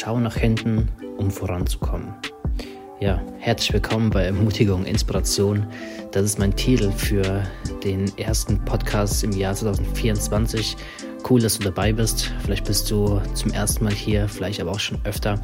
[0.00, 2.14] Schau nach hinten, um voranzukommen.
[3.00, 5.66] Ja, herzlich willkommen bei Ermutigung, Inspiration.
[6.12, 7.42] Das ist mein Titel für
[7.82, 10.76] den ersten Podcast im Jahr 2024.
[11.28, 12.32] Cool, dass du dabei bist.
[12.44, 15.42] Vielleicht bist du zum ersten Mal hier, vielleicht aber auch schon öfter.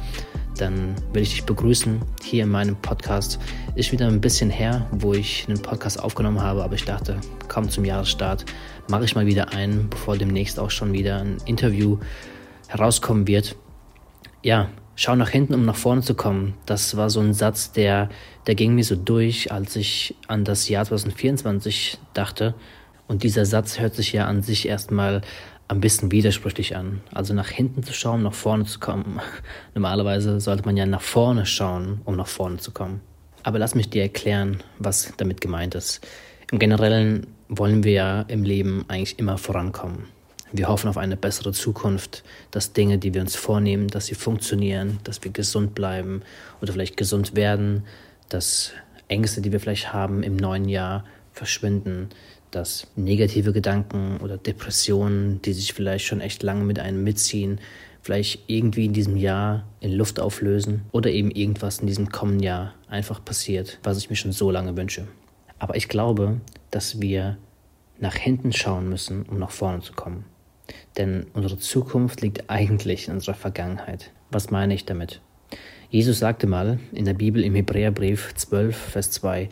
[0.57, 3.39] Dann will ich dich begrüßen hier in meinem Podcast.
[3.75, 7.19] Ist wieder ein bisschen her, wo ich einen Podcast aufgenommen habe, aber ich dachte,
[7.49, 8.45] kaum zum Jahresstart
[8.87, 11.97] mache ich mal wieder einen, bevor demnächst auch schon wieder ein Interview
[12.69, 13.57] herauskommen wird.
[14.45, 16.53] Ja, schau nach hinten, um nach vorne zu kommen.
[16.67, 18.09] Das war so ein Satz, der,
[18.45, 22.53] der ging mir so durch, als ich an das Jahr 2024 dachte.
[23.07, 25.21] Und dieser Satz hört sich ja an sich erstmal
[25.67, 27.01] ein bisschen widersprüchlich an.
[27.11, 29.19] Also nach hinten zu schauen, nach vorne zu kommen.
[29.73, 33.01] Normalerweise sollte man ja nach vorne schauen, um nach vorne zu kommen.
[33.41, 36.05] Aber lass mich dir erklären, was damit gemeint ist.
[36.51, 40.14] Im Generellen wollen wir ja im Leben eigentlich immer vorankommen.
[40.57, 44.99] Wir hoffen auf eine bessere Zukunft, dass Dinge, die wir uns vornehmen, dass sie funktionieren,
[45.03, 46.21] dass wir gesund bleiben
[46.61, 47.83] oder vielleicht gesund werden,
[48.29, 48.71] dass
[49.09, 52.07] Ängste, die wir vielleicht haben im neuen Jahr, verschwinden,
[52.51, 57.59] dass negative Gedanken oder Depressionen, die sich vielleicht schon echt lange mit einem mitziehen,
[58.01, 62.73] vielleicht irgendwie in diesem Jahr in Luft auflösen oder eben irgendwas in diesem kommenden Jahr
[62.87, 65.05] einfach passiert, was ich mir schon so lange wünsche.
[65.59, 66.39] Aber ich glaube,
[66.71, 67.37] dass wir
[67.99, 70.23] nach hinten schauen müssen, um nach vorne zu kommen.
[70.97, 74.11] Denn unsere Zukunft liegt eigentlich in unserer Vergangenheit.
[74.31, 75.21] Was meine ich damit?
[75.89, 79.49] Jesus sagte mal in der Bibel im Hebräerbrief 12, Vers 2,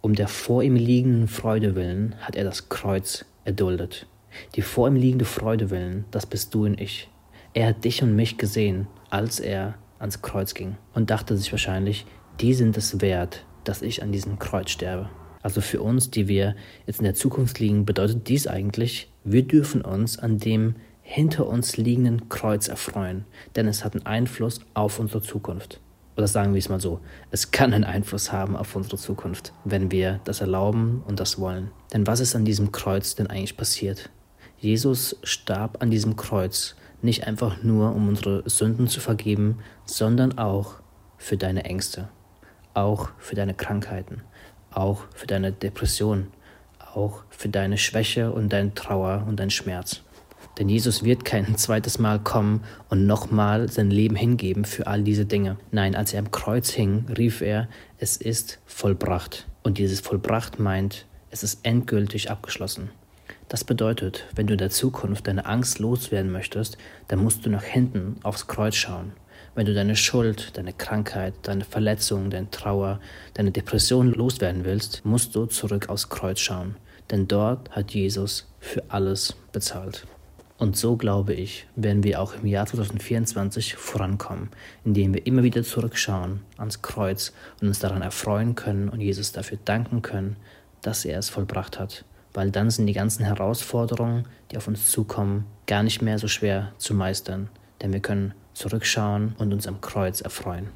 [0.00, 4.06] um der vor ihm liegenden Freude willen hat er das Kreuz erduldet.
[4.54, 7.08] Die vor ihm liegende Freude willen, das bist du und ich.
[7.52, 12.06] Er hat dich und mich gesehen, als er ans Kreuz ging und dachte sich wahrscheinlich,
[12.40, 15.08] die sind es wert, dass ich an diesem Kreuz sterbe.
[15.42, 19.82] Also für uns, die wir jetzt in der Zukunft liegen, bedeutet dies eigentlich, wir dürfen
[19.82, 23.24] uns an dem hinter uns liegenden Kreuz erfreuen,
[23.56, 25.80] denn es hat einen Einfluss auf unsere Zukunft.
[26.16, 29.90] Oder sagen wir es mal so, es kann einen Einfluss haben auf unsere Zukunft, wenn
[29.90, 31.70] wir das erlauben und das wollen.
[31.92, 34.10] Denn was ist an diesem Kreuz denn eigentlich passiert?
[34.58, 40.76] Jesus starb an diesem Kreuz nicht einfach nur, um unsere Sünden zu vergeben, sondern auch
[41.18, 42.08] für deine Ängste,
[42.72, 44.22] auch für deine Krankheiten,
[44.70, 46.28] auch für deine Depression,
[46.96, 50.02] auch für deine Schwäche und deine Trauer und dein Schmerz.
[50.58, 55.26] Denn Jesus wird kein zweites Mal kommen und nochmal sein Leben hingeben für all diese
[55.26, 55.56] Dinge.
[55.72, 57.68] Nein, als er am Kreuz hing, rief er,
[57.98, 59.46] es ist vollbracht.
[59.62, 62.90] Und dieses vollbracht meint, es ist endgültig abgeschlossen.
[63.48, 66.78] Das bedeutet, wenn du in der Zukunft deine Angst loswerden möchtest,
[67.08, 69.12] dann musst du nach hinten aufs Kreuz schauen
[69.54, 73.00] wenn du deine Schuld, deine Krankheit, deine Verletzung, deine Trauer,
[73.34, 76.76] deine Depression loswerden willst, musst du zurück aufs Kreuz schauen.
[77.10, 80.06] Denn dort hat Jesus für alles bezahlt.
[80.56, 84.50] Und so glaube ich, werden wir auch im Jahr 2024 vorankommen,
[84.84, 89.58] indem wir immer wieder zurückschauen ans Kreuz und uns daran erfreuen können und Jesus dafür
[89.64, 90.36] danken können,
[90.80, 92.04] dass er es vollbracht hat.
[92.32, 96.72] Weil dann sind die ganzen Herausforderungen, die auf uns zukommen, gar nicht mehr so schwer
[96.78, 97.48] zu meistern.
[97.82, 100.68] Denn wir können zurückschauen und uns am Kreuz erfreuen.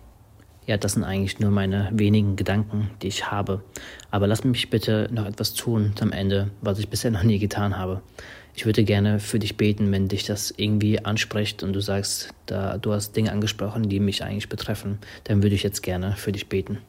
[0.69, 3.63] Ja, das sind eigentlich nur meine wenigen Gedanken, die ich habe.
[4.11, 7.79] Aber lass mich bitte noch etwas tun am Ende, was ich bisher noch nie getan
[7.79, 8.03] habe.
[8.55, 12.77] Ich würde gerne für dich beten, wenn dich das irgendwie anspricht und du sagst, da,
[12.77, 16.51] du hast Dinge angesprochen, die mich eigentlich betreffen, dann würde ich jetzt gerne für dich
[16.51, 16.81] beten.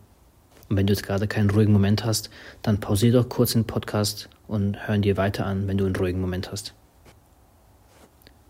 [0.67, 2.29] Und wenn du jetzt gerade keinen ruhigen Moment hast,
[2.61, 6.19] dann pausier doch kurz den Podcast und hör dir weiter an, wenn du einen ruhigen
[6.19, 6.73] Moment hast.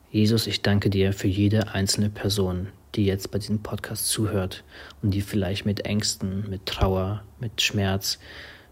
[0.10, 4.64] Jesus, ich danke dir für jede einzelne Person, die jetzt bei diesem Podcast zuhört
[5.02, 8.20] und die vielleicht mit Ängsten, mit Trauer, mit Schmerz,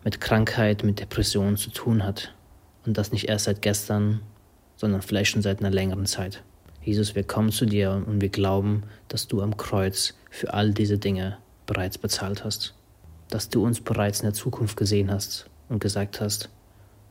[0.03, 2.33] mit Krankheit, mit Depressionen zu tun hat.
[2.85, 4.21] Und das nicht erst seit gestern,
[4.75, 6.43] sondern vielleicht schon seit einer längeren Zeit.
[6.81, 10.97] Jesus, wir kommen zu dir und wir glauben, dass du am Kreuz für all diese
[10.97, 12.75] Dinge bereits bezahlt hast.
[13.29, 16.49] Dass du uns bereits in der Zukunft gesehen hast und gesagt hast,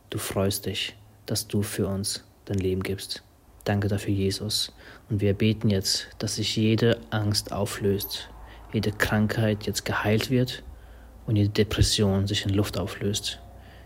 [0.09, 0.95] du freust dich,
[1.27, 3.21] dass du für uns dein Leben gibst.
[3.67, 4.71] Danke dafür, Jesus.
[5.09, 8.29] Und wir beten jetzt, dass sich jede Angst auflöst,
[8.71, 10.63] jede Krankheit jetzt geheilt wird
[11.25, 13.39] und jede Depression sich in Luft auflöst.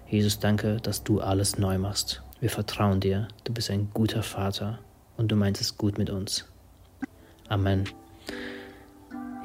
[0.07, 2.21] Jesus, danke, dass du alles neu machst.
[2.39, 3.27] Wir vertrauen dir.
[3.43, 4.77] Du bist ein guter Vater
[5.17, 6.45] und du meinst es gut mit uns.
[7.49, 7.85] Amen.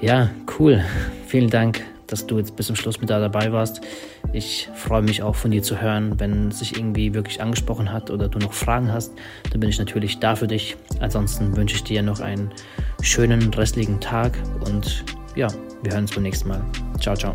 [0.02, 0.28] Ja,
[0.58, 0.84] cool.
[1.26, 3.80] Vielen Dank dass du jetzt bis zum Schluss mit da dabei warst.
[4.32, 8.28] Ich freue mich auch von dir zu hören, wenn sich irgendwie wirklich angesprochen hat oder
[8.28, 9.12] du noch Fragen hast,
[9.50, 10.76] dann bin ich natürlich da für dich.
[11.00, 12.50] Ansonsten wünsche ich dir noch einen
[13.02, 15.04] schönen restlichen Tag und
[15.34, 15.48] ja,
[15.82, 16.64] wir hören uns beim nächsten Mal.
[17.00, 17.34] Ciao, ciao.